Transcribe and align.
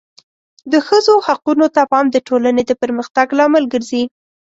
د 0.71 0.73
ښځو 0.87 1.13
حقونو 1.27 1.65
ته 1.75 1.81
پام 1.91 2.05
د 2.11 2.17
ټولنې 2.27 2.63
د 2.65 2.71
پرمختګ 2.81 3.27
لامل 3.37 3.63
ګرځي. 3.73 4.03